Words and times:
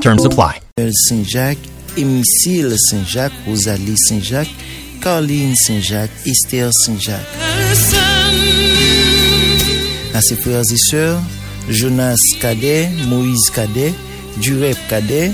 Terms 0.00 0.24
apply. 0.24 0.60
Saint-Jacques, 1.08 1.58
Émicile 1.96 2.74
Saint-Jacques, 2.78 3.32
Rosalie 3.46 3.98
Saint-Jacques, 3.98 4.48
Caroline 5.02 5.54
Saint-Jacques, 5.54 6.10
Esther 6.24 6.70
Saint-Jacques. 6.72 7.20
À 10.14 10.22
ses 10.22 10.36
frères 10.36 10.62
et 10.62 10.76
sœurs, 10.76 11.20
Jonas 11.68 12.16
Cadet, 12.40 12.88
Moïse 13.08 13.50
Cadet, 13.54 13.92
Durep 14.40 14.76
Cadet, 14.88 15.32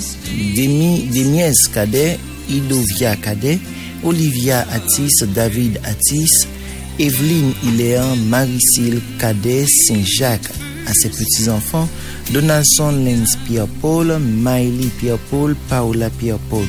Demi, 0.56 1.08
Demiez 1.12 1.52
Cadet, 1.72 2.18
Idovia 2.50 3.14
Cadet, 3.16 3.60
Olivia 4.02 4.66
Atis, 4.72 5.12
David 5.32 5.80
Atis, 5.84 6.46
Evelyne 6.98 7.52
Iléan, 7.64 8.16
Marie-Cyle 8.28 9.00
Cadet, 9.18 9.66
Saint-Jacques. 9.86 10.50
À 10.88 10.92
ses 10.92 11.08
petits-enfants, 11.08 11.88
Donaldson 12.30 13.04
Lenz 13.04 13.36
Pierre-Paul, 13.46 14.18
Miley 14.18 14.90
Pierre-Paul, 14.98 15.54
Paola 15.68 16.10
Pierre-Paul. 16.10 16.66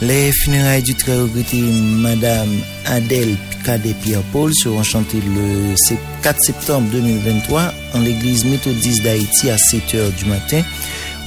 Les 0.00 0.32
funérailles 0.32 0.82
du 0.82 0.94
très 0.96 1.16
regretté 1.16 1.58
Madame 1.58 2.48
Adèle 2.86 3.36
Cadet 3.64 3.94
Pierre-Paul 4.02 4.52
seront 4.52 4.82
chantées 4.82 5.22
le 5.24 5.74
4 6.22 6.40
septembre 6.40 6.88
2023 6.90 7.72
en 7.94 8.00
l'église 8.00 8.44
méthodiste 8.44 9.02
d'Haïti 9.04 9.50
à 9.50 9.58
7 9.58 9.80
h 9.94 10.14
du 10.16 10.24
matin, 10.24 10.62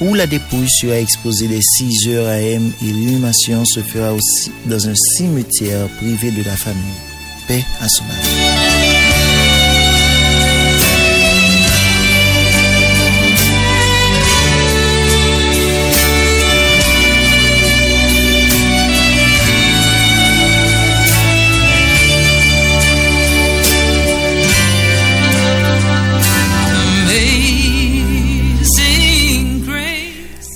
où 0.02 0.14
la 0.14 0.26
dépouille 0.26 0.68
sera 0.68 0.98
exposée 0.98 1.48
dès 1.48 1.62
6 1.62 2.08
h 2.08 2.26
AM 2.26 2.70
et 2.82 2.92
l'inhumation 2.92 3.64
se 3.64 3.80
fera 3.80 4.12
aussi 4.12 4.50
dans 4.66 4.88
un 4.88 4.94
cimetière 4.94 5.88
privé 5.96 6.30
de 6.30 6.42
la 6.42 6.56
famille. 6.56 6.82
Paix 7.48 7.64
à 7.80 7.88
son 7.88 8.04
âme. 8.04 9.15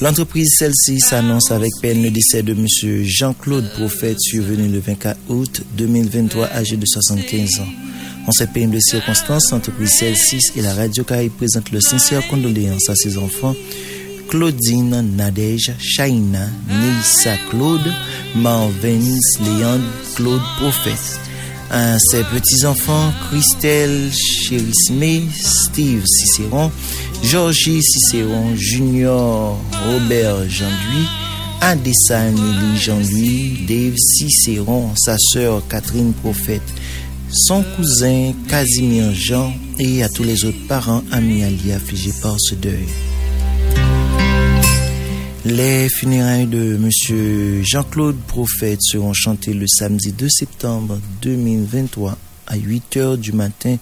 L'entreprise 0.00 0.48
Celsius 0.56 1.12
annonce 1.12 1.50
avec 1.50 1.70
peine 1.82 2.02
le 2.02 2.10
décès 2.10 2.42
de 2.42 2.52
M. 2.52 2.66
Jean-Claude 3.04 3.70
Prophète, 3.74 4.18
survenu 4.18 4.66
le 4.68 4.78
24 4.78 5.18
août 5.28 5.62
2023, 5.76 6.46
âgé 6.54 6.78
de 6.78 6.86
75 6.86 7.60
ans. 7.60 7.68
En 8.26 8.32
cette 8.32 8.52
pénible 8.54 8.80
circonstance, 8.80 9.50
l'entreprise 9.50 9.90
Celsius 9.98 10.52
et 10.56 10.62
la 10.62 10.72
Radio 10.72 11.04
Caraïbe 11.04 11.32
présentent 11.32 11.70
leurs 11.70 11.82
sincères 11.82 12.26
condoléances 12.28 12.88
à 12.88 12.94
ses 12.94 13.18
enfants 13.18 13.54
Claudine, 14.30 15.16
Nadège, 15.16 15.74
Shaina, 15.78 16.48
Neissa 16.68 17.36
Claude, 17.50 17.92
Marvins, 18.36 19.18
Léandre, 19.44 19.84
Claude 20.14 20.40
Prophète. 20.56 21.29
Ses 21.70 22.24
petits-enfants 22.24 23.12
Christelle 23.28 24.10
Chérismé, 24.12 25.22
Steve 25.32 26.02
Cicéron, 26.04 26.70
Georgie 27.22 27.80
Cicéron, 27.80 28.56
Junior 28.56 29.56
Robert 29.86 30.48
Jean-Louis, 30.48 31.06
Adessa 31.60 32.22
Amélie 32.22 32.76
Jean-Louis, 32.76 33.66
Dave 33.68 33.94
Cicéron, 33.96 34.90
sa 34.96 35.16
sœur 35.18 35.62
Catherine 35.68 36.12
Prophète, 36.12 36.62
son 37.32 37.62
cousin 37.76 38.32
Casimir 38.48 39.14
Jean 39.14 39.52
et 39.78 40.02
à 40.02 40.08
tous 40.08 40.24
les 40.24 40.44
autres 40.44 40.66
parents, 40.66 41.04
amis 41.12 41.44
alliés 41.44 41.74
affligés 41.74 42.14
par 42.20 42.34
ce 42.38 42.56
deuil. 42.56 42.88
Les 45.46 45.88
funérailles 45.88 46.46
de 46.46 46.76
M. 46.76 47.62
Jean-Claude 47.64 48.18
Prophète 48.26 48.80
seront 48.82 49.14
chantées 49.14 49.54
le 49.54 49.66
samedi 49.66 50.12
2 50.12 50.28
septembre 50.28 51.00
2023 51.22 52.18
à 52.46 52.56
8 52.56 52.96
h 52.96 53.16
du 53.16 53.32
matin 53.32 53.76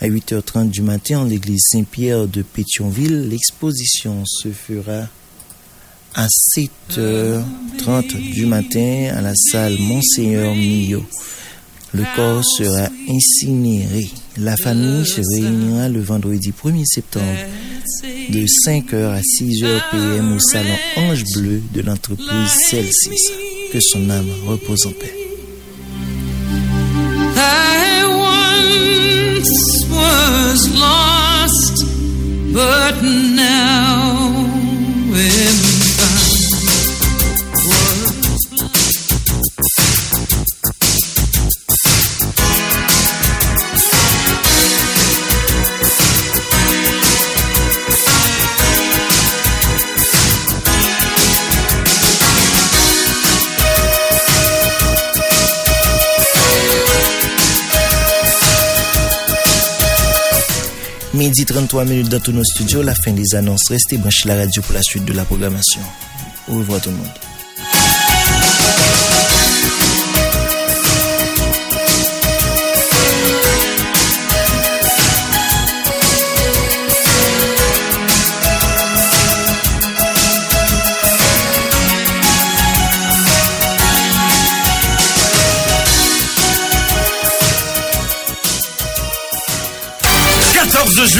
à 0.00 0.08
8h30 0.08 0.70
du 0.70 0.82
matin 0.82 1.20
en 1.20 1.24
l'église 1.24 1.62
Saint-Pierre 1.70 2.28
de 2.28 2.42
Pétionville. 2.42 3.28
L'exposition 3.28 4.24
se 4.24 4.50
fera 4.50 5.08
à 6.14 6.26
7h30 6.56 8.32
du 8.32 8.46
matin 8.46 9.10
à 9.16 9.20
la 9.20 9.34
salle 9.34 9.76
Monseigneur 9.78 10.54
Millot. 10.54 11.04
Le 11.92 12.04
corps 12.14 12.44
sera 12.44 12.88
incinéré. 13.08 14.08
La 14.38 14.56
famille 14.56 15.06
se 15.06 15.20
réunira 15.34 15.88
le 15.88 16.00
vendredi 16.00 16.52
1er 16.52 16.84
septembre 16.86 17.38
de 18.30 18.46
5h 18.66 18.94
à 18.94 19.20
6h 19.20 19.90
PM 19.90 20.32
au 20.32 20.40
salon 20.40 20.74
Ange 20.96 21.24
Bleu 21.34 21.62
de 21.74 21.82
l'entreprise 21.82 22.50
Celsius. 22.70 23.32
Que 23.72 23.80
son 23.80 24.08
âme 24.10 24.30
repose 24.46 24.86
en 24.86 24.92
paix. 24.92 25.12
was 29.92 30.68
lost, 30.78 31.84
but 32.52 33.02
now 33.02 34.52
33 61.52 61.84
minutes 61.84 62.08
dans 62.08 62.18
tous 62.18 62.32
nos 62.32 62.44
studios, 62.44 62.82
la 62.82 62.94
fin 62.94 63.12
des 63.12 63.34
annonces. 63.34 63.68
Restez 63.68 63.98
branchés 63.98 64.26
la 64.26 64.36
radio 64.36 64.62
pour 64.62 64.72
la 64.72 64.80
suite 64.82 65.04
de 65.04 65.12
la 65.12 65.26
programmation. 65.26 65.82
Au 66.48 66.54
revoir 66.54 66.80
tout 66.80 66.88
le 66.88 66.96
monde. 66.96 67.31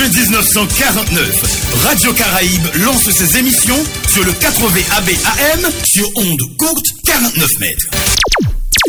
Juin 0.02 0.08
1949, 0.08 1.84
Radio 1.84 2.12
Caraïbe 2.12 2.66
lance 2.84 3.08
ses 3.10 3.38
émissions 3.38 3.78
sur 4.08 4.24
le 4.24 4.32
80 4.32 4.80
AB 4.96 5.10
AM 5.10 5.70
sur 5.84 6.08
onde 6.16 6.40
courte 6.56 6.84
49 7.04 7.48
mètres. 7.60 7.86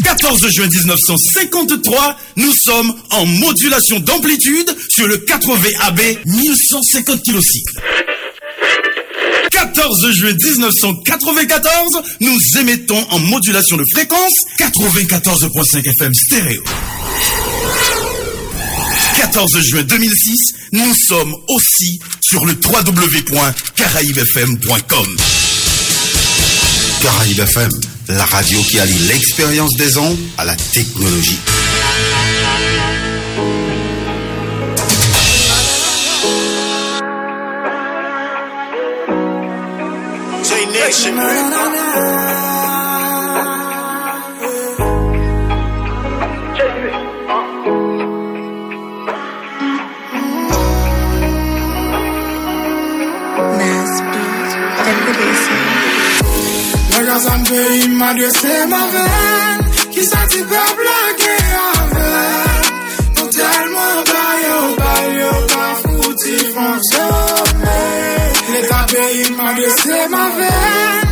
14 0.04 0.48
juin 0.56 0.68
1953, 0.68 2.18
nous 2.38 2.52
sommes 2.66 2.96
en 3.12 3.26
modulation 3.26 4.00
d'amplitude 4.00 4.76
sur 4.90 5.08
le 5.08 5.18
80 5.18 5.56
AB 5.82 6.00
1150 6.26 7.22
kc. 7.22 7.40
14 9.52 10.12
juin 10.14 10.34
1994, 10.34 12.02
nous 12.22 12.40
émettons 12.60 13.06
en 13.12 13.20
modulation 13.20 13.78
de 13.78 13.84
fréquence 13.94 14.34
94.5 14.60 15.88
FM 15.88 16.14
stéréo. 16.14 16.64
14 19.24 19.48
juin 19.64 19.84
2006, 19.84 20.36
nous 20.74 20.94
sommes 21.08 21.34
aussi 21.48 22.02
sur 22.20 22.46
le 22.46 22.58
www.caraïbefm.com. 22.62 25.18
Caraïbes 27.02 27.40
FM, 27.40 27.72
la 28.10 28.26
radio 28.26 28.62
qui 28.64 28.80
allie 28.80 29.00
l'expérience 29.08 29.72
des 29.78 29.98
ondes 29.98 30.20
à 30.38 30.44
la 30.44 30.58
technologie. 30.58 31.40
Kazan 57.14 57.44
ve 57.44 57.78
imade 57.86 58.30
se 58.32 58.66
ma 58.66 58.82
ven 58.94 59.58
Ki 59.94 60.04
sa 60.12 60.22
ti 60.32 60.42
pe 60.50 60.64
blage 60.78 61.36
aven 61.68 62.64
Nou 63.16 63.28
telman 63.36 63.98
bayo, 64.10 64.58
bayo 64.82 65.32
Pa 65.54 65.66
fouti 65.82 66.36
fonksyon 66.54 67.62
Le 68.52 68.62
ta 68.70 68.82
ve 68.92 69.06
imade 69.28 69.68
se 69.82 69.98
ma 70.14 70.26
ven 70.38 71.03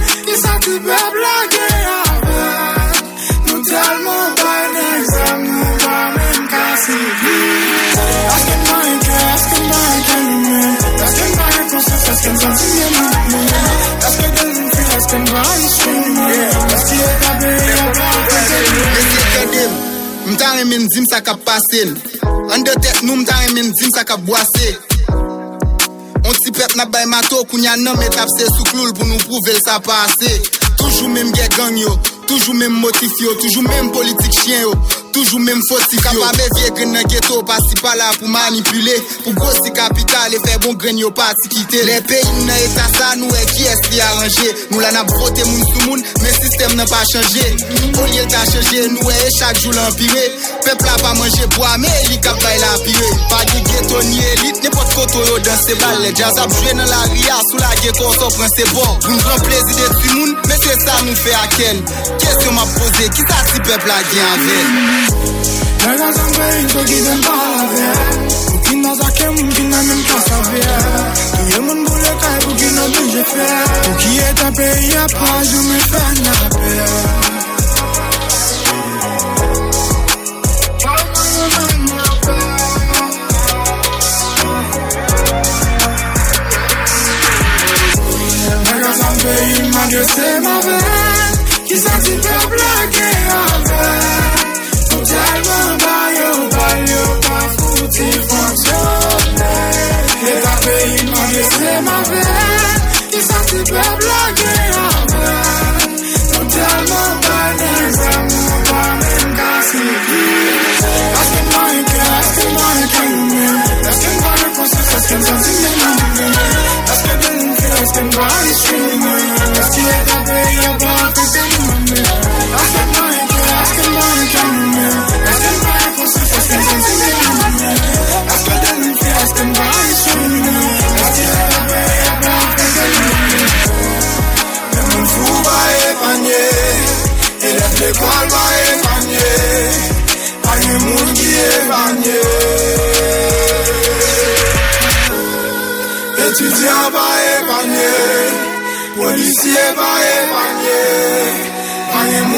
mta 20.51 20.59
remen 20.59 20.87
zim 20.89 21.05
sa 21.05 21.21
ka 21.21 21.35
pasen 21.45 21.95
An 22.51 22.63
de 22.63 22.73
tet 22.83 23.03
nou 23.03 23.15
mta 23.15 23.35
remen 23.45 23.71
zim 23.79 23.91
sa 23.95 24.03
ka 24.03 24.17
boase. 24.17 24.67
On 26.27 26.33
ti 26.43 26.51
pep 26.51 26.75
na 26.75 26.85
bay 26.85 27.05
mato 27.05 27.43
Kounya 27.45 27.75
nan 27.77 27.97
met 27.97 28.17
apse 28.19 28.47
sou 28.55 28.65
kloul 28.71 28.91
pou 28.93 29.05
nou 29.07 29.17
prouvel 29.27 29.59
sa 29.63 29.79
pase. 29.79 30.31
Toujou 30.77 31.07
menm 31.07 31.31
gen 31.35 31.55
gang 31.55 31.77
yo 31.79 31.95
Toujou 32.27 32.53
menm 32.53 32.75
motif 32.83 33.13
yo 33.23 33.35
Toujou 33.39 33.63
menm 33.63 33.91
politik 33.95 34.33
chien 34.41 34.67
yo. 34.67 34.75
Toujou 35.11 35.39
menm 35.39 35.59
fosi 35.67 35.95
yo 35.95 36.01
Kapa 36.01 36.31
me 36.37 36.45
vie 36.55 36.71
gren 36.75 36.91
nan 36.93 37.03
geto 37.11 37.41
Pasi 37.43 37.75
pa 37.81 37.95
la 37.99 38.11
pou 38.15 38.27
manipule 38.31 38.93
Pou 39.23 39.33
gosi 39.35 39.71
kapital 39.75 40.33
E 40.33 40.39
fe 40.45 40.57
bon 40.63 40.77
gren 40.79 40.97
yo 40.99 41.11
pati 41.11 41.49
kite. 41.51 41.83
Le 41.87 41.97
peyi 42.07 42.45
nan 42.45 42.55
e 42.55 42.67
tasa 42.75 43.15
Nou 43.19 43.27
e 43.35 43.43
ki 43.51 43.67
es 43.67 43.81
li 43.91 43.99
aranje. 44.01 44.47
Nou 44.71 44.79
la 44.83 44.91
nap 44.95 45.11
frote 45.11 45.43
moun 45.49 45.65
sou 45.71 45.87
moun 45.89 46.03
Men 46.23 46.37
sistem 46.37 46.77
nan 46.79 46.87
pa 46.91 47.01
chanje. 47.11 47.47
O 47.91 48.05
liye 48.07 48.23
ta 48.31 48.45
chanje 48.51 48.85
Nou 48.93 49.11
e 49.11 49.17
e 49.17 49.33
chak 49.39 49.59
jou 49.59 49.75
l'empire 49.75 50.23
Pepla 50.63 50.95
pa 51.03 51.13
manje 51.19 51.49
boa 51.57 51.75
Me 51.81 51.91
li 52.07 52.19
kap 52.23 52.39
bay 52.45 52.59
la 52.63 52.71
pire 52.85 53.11
Pa 53.33 53.43
di 53.51 53.63
geto 53.67 54.03
ni 54.07 54.23
elit 54.35 54.63
Ne 54.63 54.71
pot 54.71 54.95
koto 54.95 55.25
yo 55.27 55.39
dan 55.43 55.59
se 55.65 55.75
bal. 55.81 55.99
Le 56.05 56.13
jazz 56.15 56.39
ap 56.39 56.55
jwe 56.55 56.77
nan 56.79 56.87
la 56.87 57.03
ria 57.11 57.41
Sou 57.49 57.59
la 57.59 57.73
geto 57.83 58.13
so 58.15 58.31
pren 58.37 58.55
se 58.55 58.69
bo. 58.71 58.87
Moun 59.09 59.19
gran 59.25 59.43
plezi 59.43 59.75
de 59.81 59.91
ti 59.99 60.15
moun 60.15 60.35
Men 60.47 60.63
se 60.63 60.79
sa 60.85 61.01
nou 61.03 61.19
fe 61.25 61.35
aken 61.43 61.83
Kese 62.15 62.47
yo 62.47 62.55
ma 62.55 62.67
pose 62.77 63.11
Ki 63.11 63.27
sa 63.27 63.43
si 63.51 63.65
pepla 63.67 64.01
gen 64.13 64.29
avel 64.31 65.00
Neden 65.87 66.11
sen 66.11 66.25
böylece 66.39 66.93
gidin 66.93 67.21
kahveye 67.21 67.93
Bugün 68.53 68.83
nazakem 68.83 69.33
bugün 69.33 69.71
emin 69.71 70.03
kasabeye 70.13 70.79
Duyumun 71.49 71.85
bule 71.85 72.13
kaybı 72.21 72.57
gün 72.59 72.77
ödün 72.77 73.11
cepheye 73.11 73.65
Türkiye'de 73.83 74.57
bey 74.57 74.89
yapar 74.89 75.43
cümle 75.43 75.79
ben 75.93 76.23
yapeye 76.23 77.40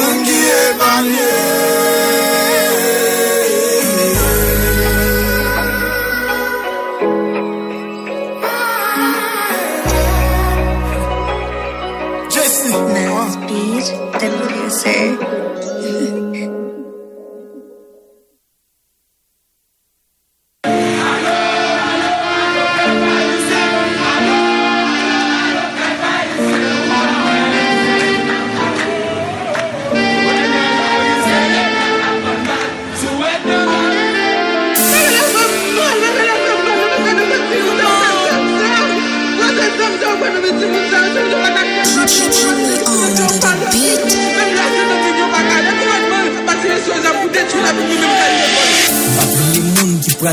Mwen 0.03 0.23
ki 0.25 0.39
e 0.59 0.63
banye 0.79 1.42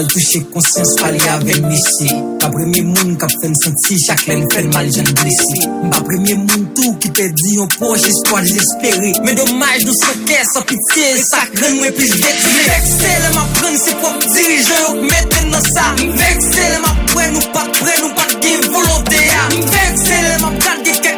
mal 0.00 0.06
touche 0.08 0.40
konsyans 0.52 0.92
pali 1.00 1.20
avèm 1.28 1.66
mesye 1.68 2.14
Mba 2.40 2.48
premye 2.54 2.82
moun 2.82 3.16
kap 3.20 3.32
fèm 3.42 3.54
senti 3.62 3.96
chak 4.06 4.22
lèl 4.28 4.42
fèl 4.52 4.68
mal 4.74 4.88
jan 4.94 5.08
blese 5.20 5.58
Mba 5.84 6.00
premye 6.06 6.36
moun 6.40 6.64
tou 6.76 6.94
ki 7.02 7.10
te 7.18 7.26
di 7.40 7.56
yon 7.58 7.68
poche 7.76 8.08
espoi 8.12 8.40
desespere 8.46 9.12
Men 9.26 9.36
domaj 9.36 9.84
nou 9.84 9.96
sotè 10.00 10.40
san 10.52 10.64
pitiè 10.70 11.10
sakren 11.26 11.76
mwen 11.80 11.92
plis 11.98 12.16
detile 12.16 12.64
Mvekse 12.64 13.12
lè 13.24 13.30
ma 13.36 13.44
pren 13.58 13.76
se 13.84 13.96
pop 14.00 14.24
dirijen 14.24 14.86
ou 14.88 15.04
meten 15.04 15.52
nan 15.52 15.68
sa 15.68 15.86
Mvekse 16.00 16.68
lè 16.72 16.82
ma 16.86 16.96
pren 17.12 17.36
ou 17.36 17.52
pat 17.56 17.80
pren 17.82 18.08
ou 18.08 18.16
pat 18.16 18.36
gen 18.40 18.68
volante 18.72 19.24
ya 19.26 19.46
Mvekse 19.58 20.22
lè 20.28 20.36
ma 20.46 20.54
pren 20.62 20.84
gen 20.86 21.00
kèm 21.04 21.09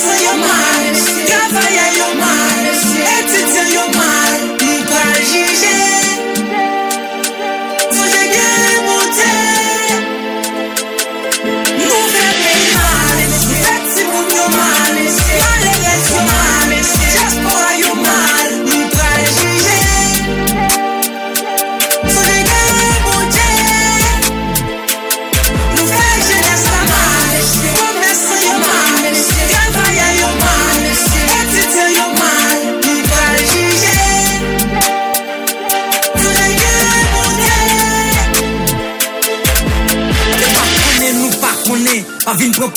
for 0.00 0.16
your 0.24 0.36
mind. 0.40 0.79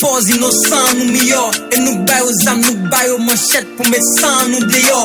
Poz 0.01 0.29
inosan 0.29 0.97
nou 0.97 1.09
miyo. 1.13 1.43
E 1.71 1.81
nou 1.81 2.05
bayo 2.07 2.29
zam, 2.43 2.61
nou 2.61 2.89
bayo 2.93 3.17
manchet 3.25 3.67
Pou 3.77 3.89
met 3.89 4.07
san 4.19 4.51
nou 4.51 4.71
deyo. 4.71 5.01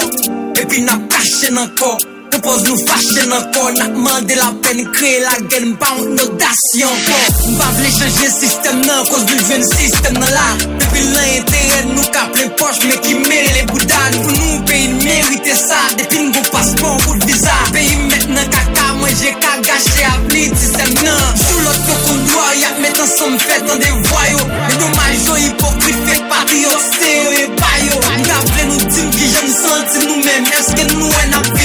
E 0.59 0.69
pi 0.69 0.85
nap 0.87 1.09
kache 1.13 1.53
nan 1.55 1.69
ko 1.79 1.97
Nou 2.29 2.41
poz 2.45 2.65
nou 2.67 2.77
fache 2.87 3.25
nan 3.29 3.45
ko. 3.55 3.63
Nak 3.79 3.95
mande 4.05 4.37
la 4.37 4.51
pen, 4.65 4.83
kreye 4.97 5.21
la 5.25 5.35
gen 5.49 5.71
Mpa 5.73 5.93
ou 5.97 6.09
nou 6.13 6.37
dasi 6.41 6.85
an 6.85 6.99
ko. 7.07 7.21
Mpa 7.55 7.69
vle 7.79 7.93
chanje 7.97 8.29
sistem 8.35 8.83
nan 8.85 9.07
kos 9.09 9.25
nou 9.29 9.47
jwen 9.47 9.65
sistem 9.71 10.19
nan 10.21 10.33
la. 10.35 10.49
Depi 10.83 11.05
lan 11.07 11.31
entere 11.39 11.81
nou 11.93 12.05
ka 12.15 12.27
plen 12.35 12.53
poch 12.61 12.83
me 12.85 12.99
ki 13.05 13.17
mere 13.25 13.55
le 13.57 13.65
boudan 13.73 14.19
Pou 14.21 14.37
nou 14.37 14.61
peyi 14.69 14.91
merite 15.01 15.57
sa 15.59 15.81
Depi 15.99 16.23
nou 16.23 16.37
bon 16.37 16.51
paspon 16.53 17.01
pou 17.07 17.19
visa. 17.25 17.57
Peyi 17.73 17.97
met 18.11 18.29
nan 18.35 18.53
kaka 18.55 18.93
Mwen 18.99 19.15
je 19.15 19.33
ka 19.41 19.57
gache 19.65 20.09
apli 20.13 20.49
disem 20.53 20.95
nan. 21.01 21.25
Sou 21.45 21.65
lot 21.65 21.85
kon 21.87 22.05
kondwa 22.07 22.49
Yak 22.61 22.83
met 22.85 23.03
ansam 23.07 23.39
fet 23.47 23.65
nan 23.69 23.81
de 23.83 23.95
voyo. 24.11 24.49
yo 24.81 24.89
maljon, 24.97 25.39
hipokrit, 25.43 25.99
fek 26.07 26.23
patriot, 26.31 26.83
se 26.95 27.13
yo 27.25 27.31
e 27.33 27.47
bayo 27.61 28.01
Mkavle 28.19 28.65
nou 28.71 28.91
tim 28.95 29.11
ki 29.17 29.31
jen 29.35 29.55
santi 29.55 30.07
nou 30.07 30.19
men, 30.25 30.51
eske 30.59 30.87
nou 30.95 31.11
en 31.25 31.39
ap 31.41 31.58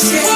shit. 0.00 0.27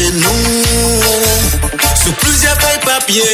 genou 0.00 1.00
Sou 2.02 2.12
plizye 2.20 2.52
fay 2.60 2.78
papye 2.84 3.28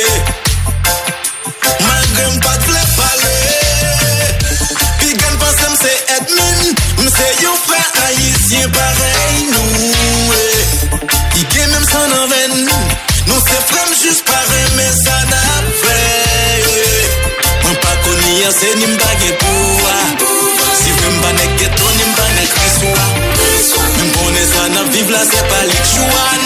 Malgre 1.87 2.27
m 2.33 2.39
pat 2.43 2.67
vle 2.67 2.83
pale 2.97 3.35
Pi 5.01 5.13
gen 5.13 5.37
panse 5.43 5.69
m 5.71 5.77
se 5.79 5.93
Edmund 6.17 6.83
M 7.05 7.11
se 7.13 7.29
yon 7.45 7.61
fre 7.67 7.83
haisyen 8.01 8.73
parey 8.75 9.45
nou 9.53 10.35
I 11.39 11.47
gen 11.55 11.71
men 11.71 11.87
san 11.93 12.17
anven 12.23 12.57
Nou 12.67 13.41
se 13.47 13.63
frem 13.71 13.95
jous 14.03 14.23
pare 14.27 14.63
men 14.79 14.93
sa 15.05 15.21
da 15.31 15.45
fe 15.85 16.01
M 17.63 17.79
pa 17.85 17.95
koni 18.03 18.41
yase 18.43 18.75
ni 18.81 18.91
m 18.91 18.99
bagye 19.05 19.37
pouwa 19.45 19.95
ah. 19.95 20.27
Si 20.83 20.91
vwe 20.99 21.15
m 21.15 21.23
banek 21.23 21.57
geto 21.63 21.95
ni 21.95 22.11
m 22.11 22.19
banek 22.19 22.59
kriswa 22.59 23.07
M 24.03 24.11
konen 24.19 24.51
sa 24.51 24.69
nan 24.75 24.91
viv 24.95 25.15
la 25.15 25.23
se 25.31 25.47
palik 25.53 25.95
chouan 25.95 26.46